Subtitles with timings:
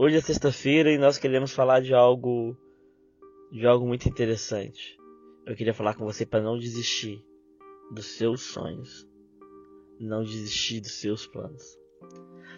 [0.00, 2.56] Hoje é sexta-feira e nós queremos falar de algo
[3.50, 4.96] de algo muito interessante.
[5.44, 7.20] Eu queria falar com você para não desistir
[7.90, 9.08] dos seus sonhos,
[9.98, 11.76] não desistir dos seus planos.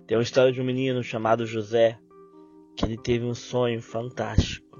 [0.07, 1.99] Tem uma história de um menino chamado José
[2.77, 4.79] que ele teve um sonho fantástico.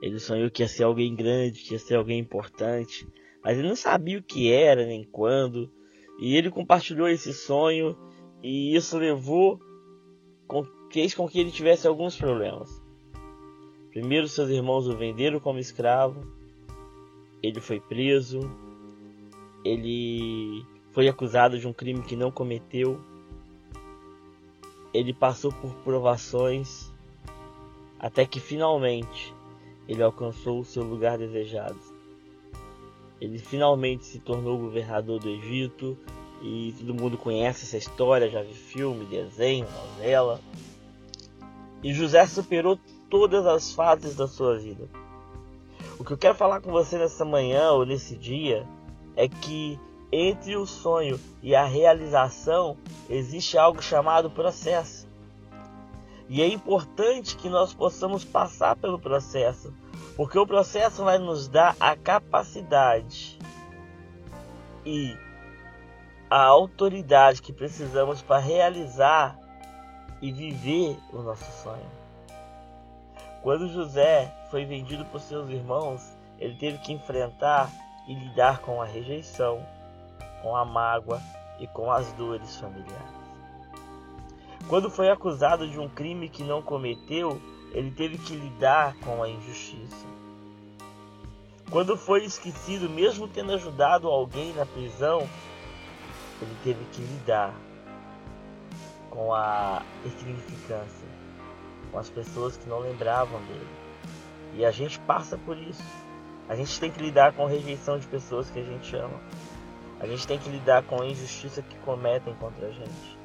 [0.00, 3.06] Ele sonhou que ia ser alguém grande, que ia ser alguém importante,
[3.44, 5.70] mas ele não sabia o que era nem quando.
[6.18, 7.94] E ele compartilhou esse sonho
[8.42, 9.60] e isso levou
[10.46, 12.82] com, fez com que ele tivesse alguns problemas.
[13.90, 16.20] Primeiro, seus irmãos o venderam como escravo,
[17.42, 18.40] ele foi preso,
[19.64, 23.00] ele foi acusado de um crime que não cometeu,
[24.92, 26.90] ele passou por provações
[27.98, 29.34] até que finalmente
[29.88, 31.78] ele alcançou o seu lugar desejado.
[33.20, 35.98] Ele finalmente se tornou governador do Egito
[36.40, 40.40] e todo mundo conhece essa história, já viu filme, desenho, novela.
[41.82, 44.88] E José superou todas as fases da sua vida.
[45.98, 48.66] O que eu quero falar com você nessa manhã ou nesse dia
[49.16, 49.78] é que
[50.10, 52.76] entre o sonho e a realização
[53.08, 55.06] existe algo chamado processo.
[56.28, 59.72] E é importante que nós possamos passar pelo processo,
[60.16, 63.38] porque o processo vai nos dar a capacidade
[64.84, 65.16] e
[66.28, 69.37] a autoridade que precisamos para realizar
[70.20, 71.90] e viver o nosso sonho.
[73.42, 76.02] Quando José foi vendido por seus irmãos,
[76.38, 77.70] ele teve que enfrentar
[78.06, 79.64] e lidar com a rejeição,
[80.42, 81.20] com a mágoa
[81.58, 83.18] e com as dores familiares.
[84.68, 87.40] Quando foi acusado de um crime que não cometeu,
[87.72, 90.06] ele teve que lidar com a injustiça.
[91.70, 95.28] Quando foi esquecido, mesmo tendo ajudado alguém na prisão,
[96.40, 97.54] ele teve que lidar
[99.10, 101.08] com a insignificância,
[101.90, 103.68] com as pessoas que não lembravam dele.
[104.54, 105.82] E a gente passa por isso.
[106.48, 109.20] A gente tem que lidar com a rejeição de pessoas que a gente ama.
[110.00, 113.18] A gente tem que lidar com a injustiça que cometem contra a gente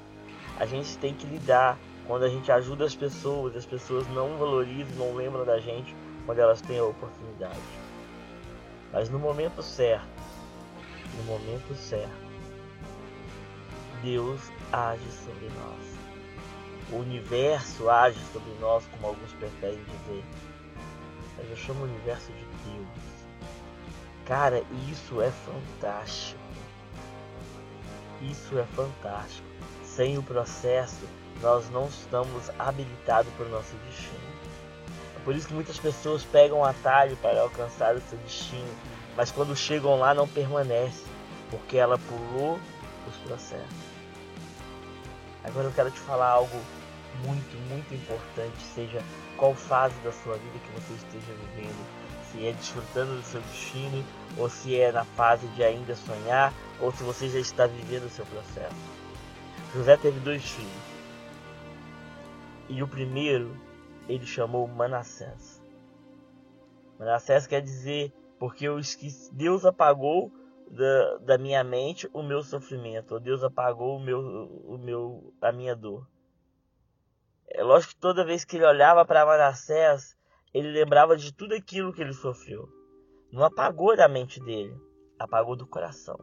[0.58, 4.96] a gente tem que lidar quando a gente ajuda as pessoas, as pessoas não valorizam,
[4.98, 7.60] não lembram da gente quando elas têm a oportunidade.
[8.92, 10.08] Mas no momento certo,
[11.18, 12.23] no momento certo,
[14.04, 14.42] Deus
[14.72, 15.94] age sobre nós.
[16.92, 20.24] O universo age sobre nós, como alguns preferem dizer.
[21.38, 22.88] Mas eu chamo o universo de Deus.
[24.26, 24.62] Cara,
[24.92, 26.40] isso é fantástico.
[28.22, 29.48] Isso é fantástico.
[29.86, 31.08] Sem o processo,
[31.42, 34.34] nós não estamos habilitados para o nosso destino.
[35.16, 38.74] É por isso que muitas pessoas pegam atalho para alcançar o seu destino,
[39.16, 41.06] mas quando chegam lá não permanece,
[41.50, 42.60] porque ela pulou
[43.08, 43.93] os processos.
[45.44, 46.62] Agora eu quero te falar algo
[47.26, 49.02] muito, muito importante, seja
[49.38, 51.86] qual fase da sua vida que você esteja vivendo,
[52.32, 54.04] se é desfrutando do seu destino,
[54.38, 58.10] ou se é na fase de ainda sonhar, ou se você já está vivendo o
[58.10, 58.76] seu processo.
[59.74, 60.72] José teve dois filhos.
[62.70, 63.56] E o primeiro
[64.08, 65.62] ele chamou Manassés.
[66.98, 68.66] Manassés quer dizer porque
[69.32, 70.32] Deus apagou
[70.70, 75.76] da, da minha mente o meu sofrimento, Deus apagou o meu, o meu, a minha
[75.76, 76.08] dor.
[77.48, 80.18] É lógico que toda vez que ele olhava para Manassés,
[80.54, 82.68] ele lembrava de tudo aquilo que ele sofreu.
[83.32, 84.76] Não apagou da mente dele,
[85.20, 86.18] apagou do coração.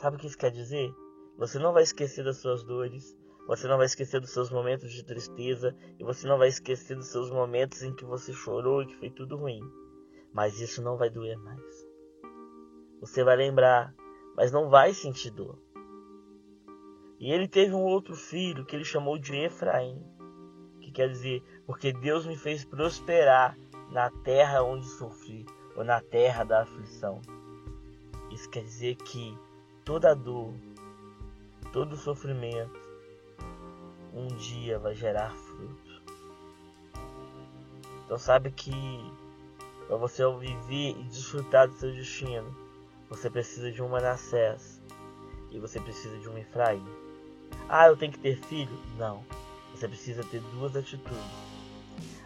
[0.00, 0.92] Sabe o que isso quer dizer?
[1.36, 3.16] Você não vai esquecer das suas dores,
[3.46, 7.08] você não vai esquecer dos seus momentos de tristeza e você não vai esquecer dos
[7.08, 9.62] seus momentos em que você chorou e que foi tudo ruim.
[10.32, 11.87] Mas isso não vai doer mais.
[13.00, 13.94] Você vai lembrar,
[14.36, 15.58] mas não vai sentir dor.
[17.18, 20.00] E ele teve um outro filho que ele chamou de Efraim,
[20.80, 23.58] que quer dizer, porque Deus me fez prosperar
[23.90, 25.44] na terra onde sofri,
[25.76, 27.20] ou na terra da aflição.
[28.30, 29.36] Isso quer dizer que
[29.84, 30.54] toda dor,
[31.72, 32.78] todo sofrimento
[34.14, 36.02] um dia vai gerar fruto.
[38.04, 38.72] Então sabe que
[39.86, 42.54] para você viver e desfrutar do seu destino,
[43.08, 44.80] você precisa de um Manassés
[45.50, 46.84] e você precisa de um Efraim.
[47.68, 48.78] Ah, eu tenho que ter filho?
[48.96, 49.24] Não.
[49.74, 51.18] Você precisa ter duas atitudes.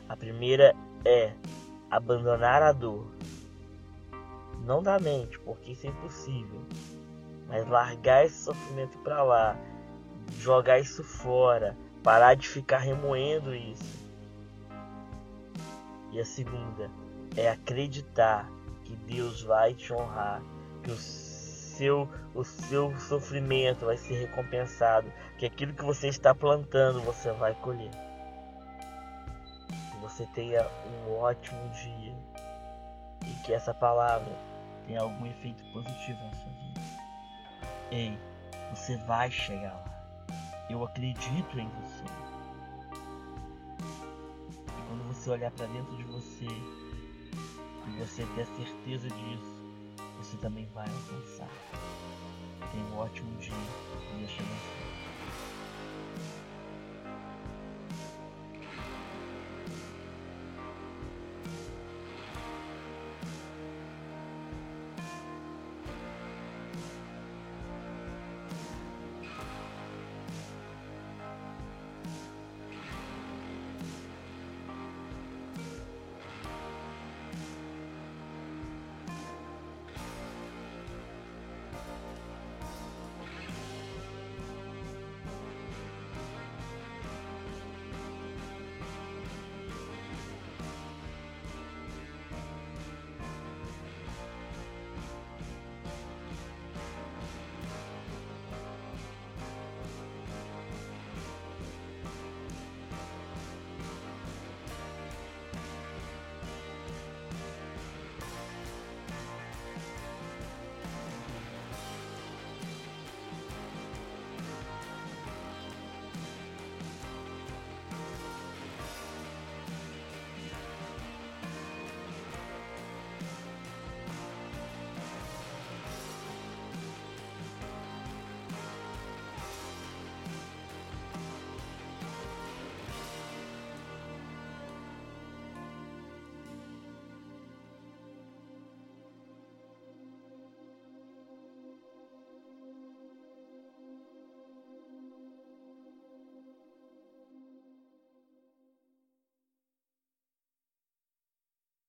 [0.08, 0.75] A primeira
[1.05, 1.32] é
[1.90, 3.06] abandonar a dor.
[4.64, 6.61] Não da mente, porque isso é impossível
[7.52, 9.58] mas largar esse sofrimento para lá,
[10.38, 14.00] jogar isso fora, parar de ficar remoendo isso.
[16.11, 16.90] E a segunda
[17.37, 18.50] é acreditar
[18.84, 20.43] que Deus vai te honrar,
[20.82, 27.00] que o seu, o seu sofrimento vai ser recompensado, que aquilo que você está plantando
[27.02, 27.90] você vai colher.
[30.00, 32.14] você tenha um ótimo dia
[33.25, 34.37] e que essa palavra
[34.87, 36.81] tenha algum efeito positivo na sua vida.
[37.90, 38.19] Ei,
[38.75, 39.84] você vai chegar lá.
[40.69, 42.05] Eu acredito em você.
[44.69, 49.61] E quando você olhar para dentro de você e você ter a certeza disso,
[50.22, 51.48] você também vai alcançar.
[52.70, 53.52] Tenha um ótimo dia.
[53.52, 54.91] Te abençoe.